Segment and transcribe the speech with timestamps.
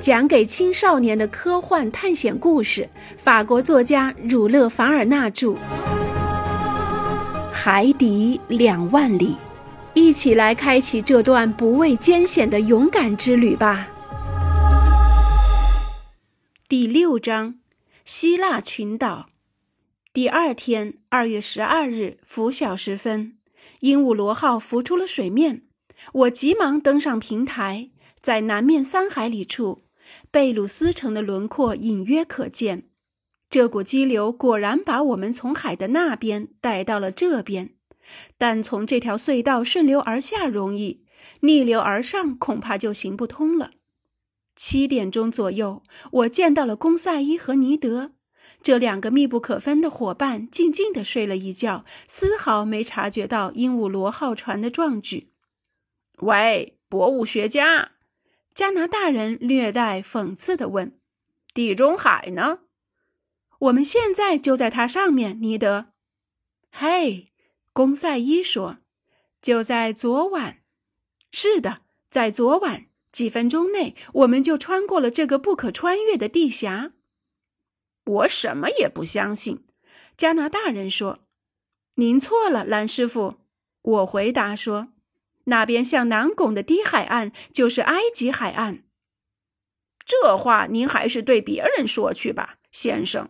[0.00, 5.48] 讲给青少年的科幻探险故事，法国作家儒勒·凡尔纳著，
[7.50, 9.30] 《海底两万里》，
[9.94, 13.88] 一起来开启这段不畏艰险的勇敢之旅吧。
[16.68, 17.56] 第六章，
[18.04, 19.26] 希腊群岛。
[20.12, 23.34] 第二天，二月十二日拂晓时分，
[23.80, 25.62] 鹦鹉螺号浮出了水面，
[26.12, 27.90] 我急忙登上平台，
[28.20, 29.82] 在南面三海里处。
[30.30, 32.84] 贝鲁斯城的轮廓隐约可见，
[33.48, 37.74] 这股激流果然把我们从海的那边带到了这边。
[38.38, 41.04] 但从这条隧道顺流而下容易，
[41.40, 43.72] 逆流而上恐怕就行不通了。
[44.56, 45.82] 七点钟左右，
[46.12, 48.12] 我见到了公赛伊和尼德
[48.62, 55.32] 这两个密不可分的伙伴，静静地睡了一觉，丝毫没察觉到鹦鹉螺号船的壮举。
[56.20, 57.92] 喂，博物学家！
[58.58, 60.98] 加拿大人略带讽刺地问
[61.54, 62.62] ：“地中海呢？
[63.60, 65.92] 我们现在就在它上面。”尼德，
[66.72, 67.28] 嘿，
[67.72, 68.78] 公赛伊说
[69.40, 70.58] ：“就在昨晚。”
[71.30, 76.90] 是的，在昨晚几分钟内，我们就穿过了这个不可穿越的地峡。
[78.04, 79.64] 我什么也不相信。”
[80.18, 81.20] 加拿大人说。
[81.94, 83.36] “您错了，蓝师傅。”
[83.82, 84.88] 我回答说。
[85.48, 88.84] 那边向南拱的低海岸就是埃及海岸。
[90.04, 93.28] 这话您还是对别人说去吧，先生。”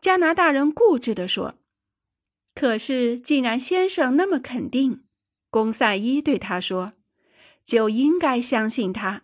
[0.00, 1.56] 加拿大人固执地说。
[2.54, 5.04] “可是，既然先生那么肯定，
[5.50, 6.92] 公赛伊对他说，
[7.64, 9.22] 就应该相信他。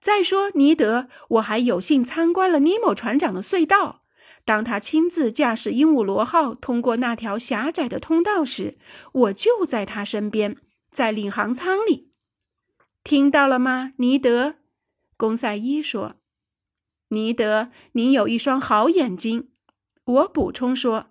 [0.00, 4.02] 再说，尼德，我还有幸参观了尼莫船长的隧道。
[4.44, 8.76] 当他亲自驾驶鹦鹉螺号通过那条狭窄的通道时，
[9.12, 10.56] 我就在他身边。”
[10.92, 12.10] 在领航舱里，
[13.02, 14.56] 听到了吗，尼德？
[15.16, 16.16] 公赛伊说
[17.08, 19.48] ：“尼德，您有一双好眼睛。”
[20.04, 21.06] 我补充说：“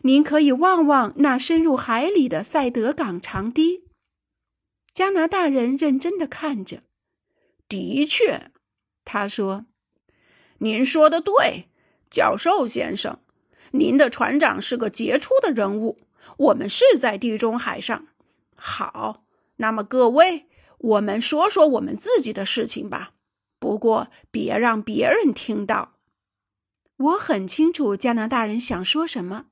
[0.00, 3.84] 您可以望望那深入海里的塞德港长堤。”
[4.94, 6.84] 加拿大人认真的看着。
[7.68, 8.50] 的确，
[9.04, 9.66] 他说
[10.60, 11.68] ：“您说的对，
[12.08, 13.20] 教授先生，
[13.72, 15.98] 您的船长是个杰出的人物。
[16.38, 18.08] 我们是在地中海上。”
[18.60, 19.24] 好，
[19.56, 20.46] 那么各位，
[20.78, 23.12] 我们说说我们自己的事情吧。
[23.60, 25.94] 不过别让别人听到。
[26.96, 29.46] 我很清楚加拿大人想说什么。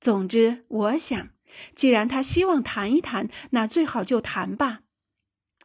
[0.00, 1.28] 总之，我想，
[1.74, 4.80] 既然他希望谈一谈，那最好就谈吧。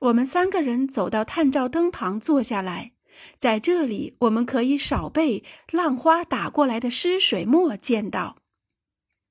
[0.02, 2.92] 我们三个人走到探照灯旁坐下来，
[3.38, 8.38] 在这里，我们可以少被浪花打过来的湿水沫溅到。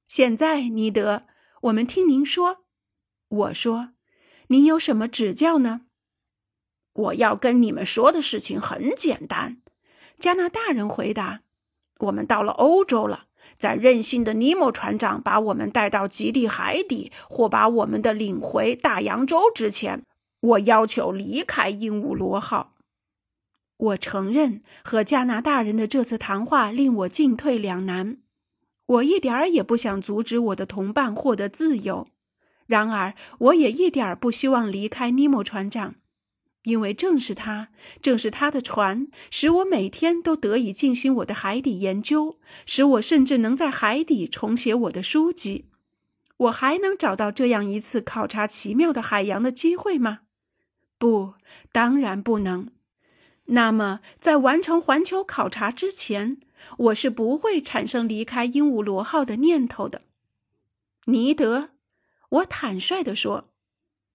[0.06, 1.26] 现在，尼德，
[1.62, 2.61] 我们听您说。
[3.32, 3.94] 我说
[4.48, 5.82] ：“你有什么指教呢？”
[6.92, 9.62] 我要跟你们说的事情很简单。”
[10.20, 11.40] 加拿大人回答
[12.00, 20.04] ：“我们到了欧洲了，在任性的尼莫船长把我们带到极地海底，或把我们的领回大洋洲之前，
[20.40, 22.74] 我要求离开鹦鹉螺号。”
[23.78, 28.18] 我承认，和加拿大人的这次谈话令我进退两难。
[28.86, 32.06] 我一点儿也不想阻止我的同伴获得自由。
[32.66, 35.96] 然而，我也一点儿不希望离开尼莫船长，
[36.64, 37.68] 因为正是他，
[38.00, 45.66] 正是他的船，使我每天都得以进行我的海底研究，使我甚至能在海底重写我的书籍。
[46.38, 50.20] 我还能找到这样一次考察奇妙的海洋的机会吗？
[50.98, 51.34] 不，
[51.72, 52.68] 当然不能。
[53.46, 56.38] 那么，在完成环球考察之前，
[56.78, 60.02] 我是不会产生离开鹦鹉螺号的念头的。
[61.06, 61.70] 尼德。
[62.32, 63.50] 我坦率地说：“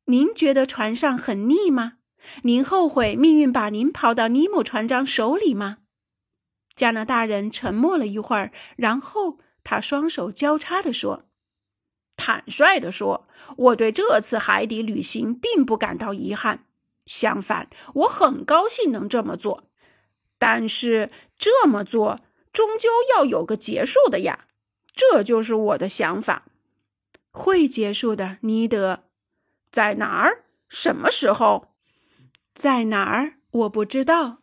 [0.06, 1.98] 您觉得船上很腻吗？
[2.42, 5.78] 您后悔命运把您抛到尼莫船长手里吗？”
[6.76, 11.26] 加拿大人沉默了一会儿，然后他双手交叉地说
[12.18, 13.28] ：“坦率地说，
[13.58, 16.66] 我对这次海底旅行并不感到遗憾，
[17.06, 19.70] 相反，我很高兴能这么做。
[20.40, 22.20] 但是这么做
[22.52, 24.46] 终究要有个结束的呀，
[24.96, 26.46] 这就是我的想法。”
[27.38, 29.04] 会结束的，尼德，
[29.72, 30.46] 在哪儿？
[30.68, 31.76] 什么时候？
[32.56, 33.36] 在哪儿？
[33.52, 34.40] 我不知道。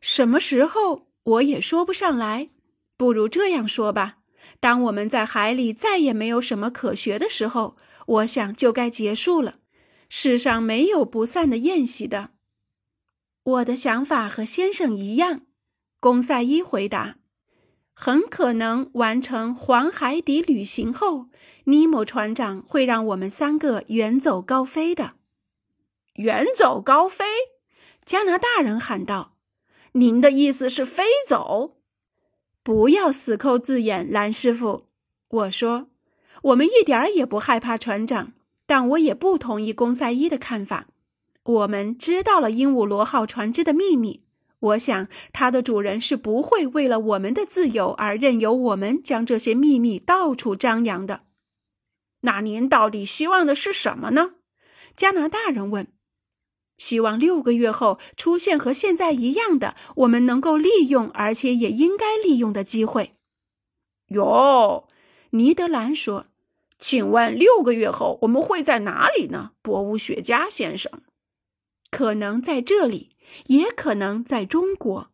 [0.00, 1.06] 什么时候？
[1.22, 2.50] 我也说不上来。
[2.96, 4.18] 不如这样说吧：
[4.58, 9.60] 当我们在海里再也没有什么可学的时候，我想就该结束了。
[10.08, 12.30] 世上没有不散的宴席的。
[13.44, 15.42] 我的想法和先生一样，
[16.00, 17.18] 公赛伊回答。
[17.94, 21.26] 很可能完成环海底旅行后，
[21.64, 25.12] 尼莫船长会让我们三个远走高飞的。
[26.14, 27.24] 远走高飞！
[28.04, 29.36] 加拿大人喊道
[29.92, 31.76] ：“您的意思是飞走？
[32.62, 34.86] 不要死抠字眼，蓝师傅。
[35.28, 35.88] 我说，
[36.42, 38.32] 我们一点儿也不害怕船长，
[38.66, 40.88] 但我也不同意公赛伊的看法。
[41.44, 44.24] 我们知道了鹦鹉螺号船只的秘密，
[44.62, 51.22] 我想它的主人是不会为了我们的自由而任由我们将这些秘密到处张扬的。
[52.20, 54.34] 那您到底希望的是什么呢？
[54.96, 55.88] 加拿大人问。
[56.78, 63.14] 希望六个月后出现和现在一样的，我们能够利用而且也应该利用的机会。
[64.08, 64.88] 哟，
[65.30, 66.26] 尼德兰说
[66.78, 70.90] ：“请问六个月后我们会在哪里呢，博物学家先生？
[71.90, 73.11] 可能在这里，
[73.46, 75.10] 也可能在中国。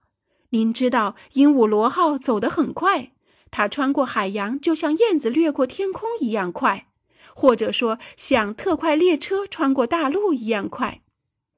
[0.50, 3.12] 您知道鹦鹉螺号走得很快，
[3.50, 6.88] 它穿过海洋就像燕子掠过天空一样快，
[7.34, 11.02] 或者说像特快列车穿过大陆一样快。”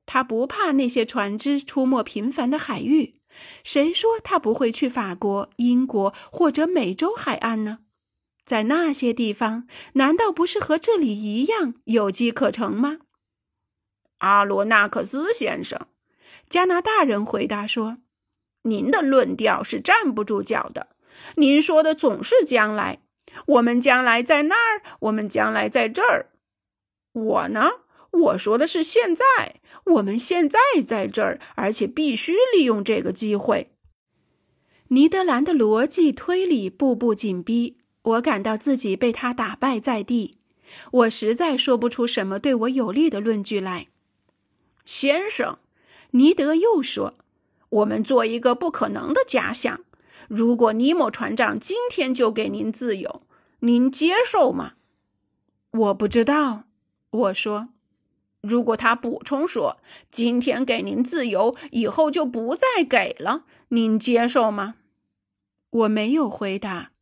[0.06, 3.14] 他不怕那些船只出没频繁的海域，
[3.62, 7.78] 谁说他不会去法国、英国或者美洲海岸呢？
[8.44, 12.98] 在那些地方，难道不是和这里一样有机可乘吗？
[14.18, 15.78] 阿罗纳克斯先生，
[16.50, 17.98] 加拿大人回答说
[18.64, 20.88] ：“您的论调是站不住脚的。
[21.36, 23.00] 您说的总是将来，
[23.46, 26.30] 我们将来在那儿，我们将来在这儿。
[27.12, 27.70] 我呢？”
[28.12, 33.70] 我说的是现在，我们现在在这儿，而且必须利用这个机会。
[34.88, 40.38] 尼德兰的逻辑推理步步紧逼，我感到自己被他打败在地。
[40.90, 43.86] 我实在说不出什么对我有利的论据来。
[44.84, 45.60] 先生，
[46.12, 47.14] 尼德又说
[47.70, 49.84] ：“我们做一个不可能的假想。
[50.28, 53.22] 如果尼莫船长今天就给您自由，
[53.60, 54.74] 您接受吗？”
[55.72, 56.64] 我不知道，
[57.10, 57.68] 我说。
[58.40, 59.76] 如果他补充说
[60.10, 64.76] ：“今天给您自由，以后就不再给了。”您接受吗？
[65.68, 66.92] 我没有回答。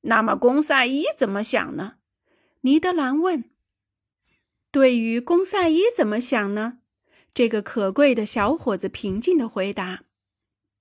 [0.00, 1.96] 那么公赛伊怎么想呢？
[2.62, 3.44] 尼德兰问。
[4.72, 6.77] 对于公赛伊怎么想呢？
[7.38, 10.02] 这个可贵的小伙子平静的回答：“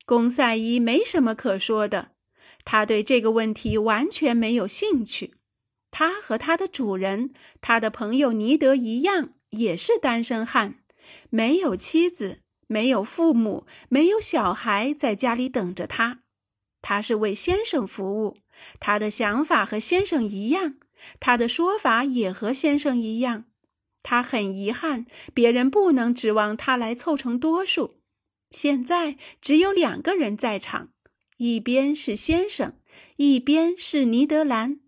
[0.08, 2.14] 公赛伊没什么可说的，
[2.66, 5.36] 他对这个问题完全没有兴趣。
[5.92, 7.32] 他和他的主人，
[7.62, 10.80] 他的朋友尼德一样。”也是单身汉，
[11.30, 16.22] 没有妻子，没有父母，没有小孩在家里等着他。
[16.82, 18.38] 他是为先生服务，
[18.80, 20.78] 他的想法和先生一样，
[21.20, 23.46] 他的说法也和先生一样。
[24.04, 28.00] 他很遗憾，别人不能指望他来凑成多数。
[28.50, 30.90] 现在只有两个人在场，
[31.38, 32.80] 一边是先生，
[33.18, 34.80] 一边是尼德兰。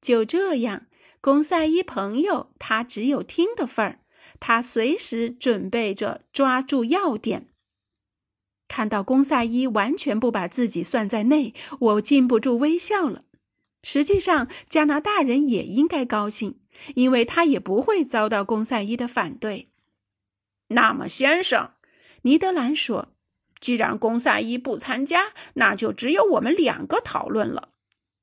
[0.00, 0.86] 就这样。
[1.22, 4.00] 公赛伊朋友，他只有听的份儿，
[4.38, 7.48] 他随时准备着抓住要点。
[8.68, 13.24] 看到公赛伊完全不把自己算在内，我禁不住微笑了。
[13.82, 16.59] 实际上，加拿大人也应该高兴，
[16.94, 19.68] 因为他也不会遭到公赛伊的反对。
[20.68, 21.72] 那么，先生，
[22.22, 23.14] 尼德兰说
[23.60, 27.70] ：“既然公赛伊不参加，那就只有我们两个讨论了。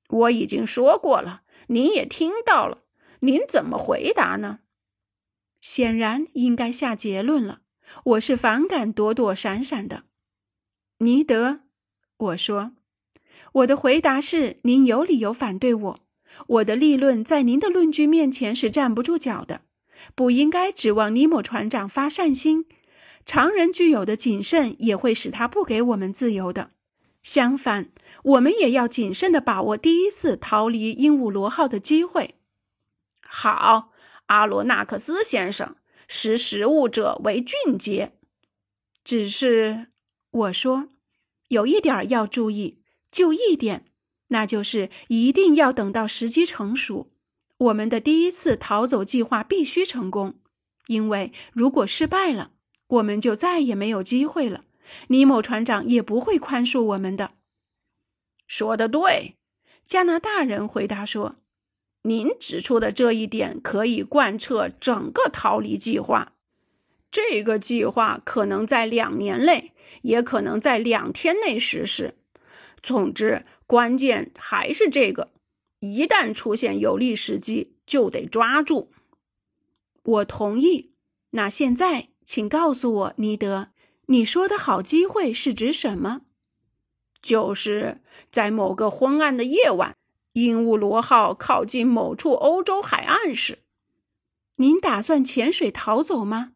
[0.09, 2.83] 我已经说过了，您也听到了。”
[3.21, 4.59] 您怎么回答呢？
[5.59, 7.61] 显然应该下结论了。
[8.03, 10.03] 我是反感躲躲闪闪的，
[10.99, 11.61] 尼德。
[12.17, 12.73] 我说，
[13.53, 15.99] 我的回答是：您有理由反对我。
[16.47, 19.61] 我的立论在您的论据面前是站不住脚的。
[20.13, 22.65] 不应该指望尼莫船长发善心，
[23.25, 26.71] 常人具有的谨慎也会使他不给我们自由的。
[27.23, 27.89] 相反，
[28.23, 32.35] 我们也要谨慎地把握第一次逃离鹦鹉螺号的机会。
[33.21, 33.91] 好，
[34.27, 35.75] 阿罗纳克斯先生，
[36.07, 38.13] 识时务者为俊杰。
[39.03, 39.87] 只是
[40.29, 40.89] 我说，
[41.49, 42.81] 有一点要注意，
[43.11, 43.85] 就一点，
[44.29, 47.11] 那就是一定要等到时机成熟。
[47.57, 50.35] 我们的第一次逃走计划必须成功，
[50.87, 52.51] 因为如果失败了，
[52.87, 54.63] 我们就再也没有机会了。
[55.07, 57.31] 尼某船长也不会宽恕我们的。
[58.47, 59.35] 说的对，
[59.85, 61.37] 加拿大人回答说。
[62.03, 66.31] 您指出的这一点可以贯彻整个逃离计划。
[67.11, 72.13] 这个计划可能在两年内，也可能在两天内实施。
[72.87, 75.33] 总之，关键还是这个：
[75.81, 78.89] 一旦出现有利时机，就得抓住。
[80.03, 80.93] 我同意。
[81.31, 83.71] 那现在，请告诉我，尼德，
[84.05, 86.21] 你说的好机会是指什么？
[87.21, 87.97] 就是
[88.31, 89.93] 在某个昏暗的夜晚。
[90.31, 93.59] 鹦鹉螺号靠近某处欧洲海岸时，
[94.55, 96.53] 您打算潜水逃走吗？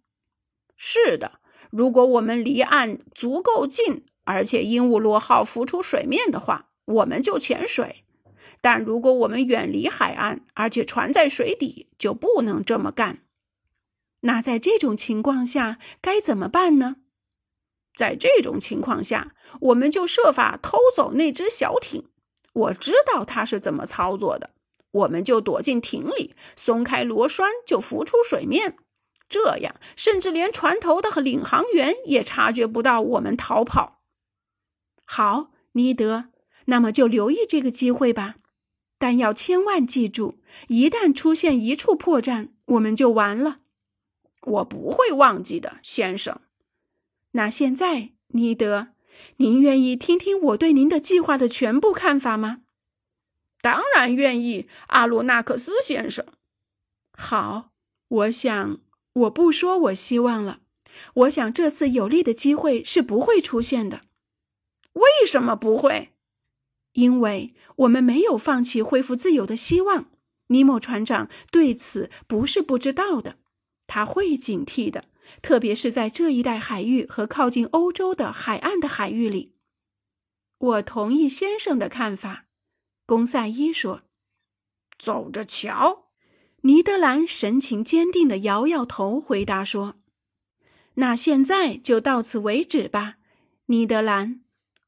[0.77, 8.03] 是的，如果我们离岸足够近，而且鹦鹉螺号浮出水面的话，我们就潜水；
[8.61, 13.19] 但如果我们远离海岸，而且船在水底，就不能这么干。
[14.21, 16.97] 那在这种情况下该怎么办呢？
[17.95, 22.05] 在这种情况下，我们就设法偷走那只小艇。
[22.53, 24.51] 我知道它是怎么操作的。
[24.91, 28.77] 我们就躲进艇里，松开螺栓，就浮出水面。
[29.29, 34.00] 这样，甚至连船头的领航员也察觉不到我们逃跑。
[35.13, 36.29] 好，尼德，
[36.67, 38.37] 那么就留意这个机会吧。
[38.97, 40.39] 但要千万记住，
[40.69, 43.59] 一旦出现一处破绽，我们就完了。
[44.41, 46.39] 我不会忘记的，先生。
[47.31, 48.93] 那现在，尼德，
[49.35, 52.61] 您愿意听听我对您的计划的全部看法吗？
[53.61, 56.25] 当然愿意，阿鲁纳克斯先生。
[57.11, 57.71] 好，
[58.07, 58.79] 我想
[59.11, 60.61] 我不说我希望了。
[61.15, 63.99] 我想这次有利的机会是不会出现的。
[64.93, 66.09] 为什么不会？
[66.93, 70.11] 因为我们没有放弃恢复自由的希望。
[70.47, 73.37] 尼莫船长对此不是不知道的，
[73.87, 75.05] 他会警惕的，
[75.41, 79.55] 特别是在这一带海域和靠近欧洲的海岸的海域里。
[80.57, 82.45] 我同意先生的看法。
[83.05, 84.03] 公赛伊说
[84.99, 86.09] ：“走着瞧。”
[86.63, 89.95] 尼德兰神情坚定地摇摇头，回答说
[90.95, 93.15] ：“那现在就到此为止吧。”
[93.67, 94.41] 尼德兰，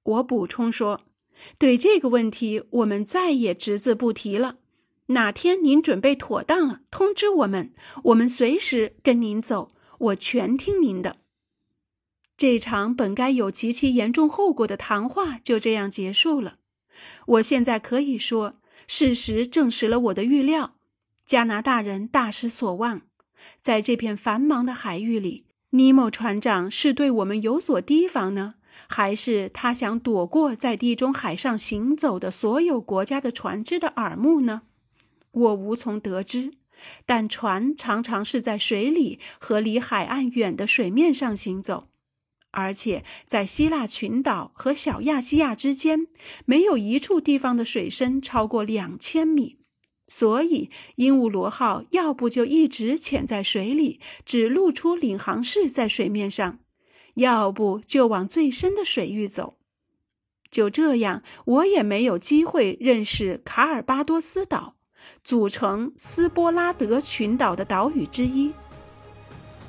[0.04, 1.02] 我补充说
[1.58, 4.58] ：“对这个问题，我们再也只字不提了。
[5.08, 11.18] 哪天您准备妥当了，通知我们，我们随时跟您走，我全听您的。”
[12.36, 16.56] 这场本该有极其严重后果的谈话就这样结束了。
[17.28, 18.56] 我现在可以说，
[18.88, 20.76] 事实证实了我的预料。
[21.26, 23.04] 加拿大人大失所望，
[23.62, 28.56] 在这片繁忙的海域里，尼莫船长是对我们有所提防呢，
[28.88, 34.64] 还是他想躲过在地中海上行走的所有国家的船只的耳目呢？
[35.32, 36.54] 我无从得知。
[37.06, 41.88] 但船常常是在水里和离海岸远的水面上行走。
[42.52, 46.08] 而且在希腊群岛和小亚细亚之间，
[46.46, 49.58] 没有一处地方的水深超过两千米，
[50.08, 56.60] 所以鹦鹉螺号要不就一直潜在水里，只露出领航室在水面上，
[57.16, 59.56] 要不就往最深的水域走。
[60.50, 64.76] 就这样，我也没有机会认识卡尔巴多斯岛，
[65.24, 68.54] 组成斯波拉德群岛的岛屿之一。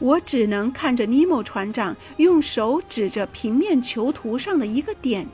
[0.01, 5.27] 我只能看着尼莫船长用手指着平面球图上的一个点，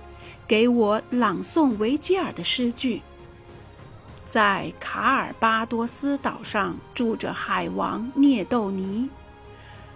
[0.47, 3.03] 给我朗诵维吉尔的诗句
[4.25, 9.09] ：“在卡尔巴多斯岛上住着海王聂斗尼，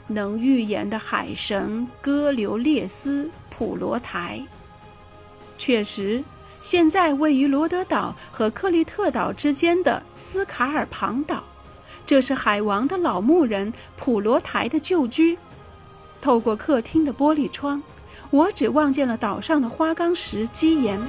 [0.06, 4.44] 能预言的海神哥留列斯普罗台。”
[5.56, 6.22] 确实，
[6.60, 11.44] 现在位于罗德岛和克利特岛之间的斯卡尔庞岛。
[12.06, 15.38] 这是海王的老牧人普罗台的旧居。
[16.20, 17.82] 透过客厅的玻璃窗，
[18.30, 21.00] 我只望见了岛上的花岗石基岩。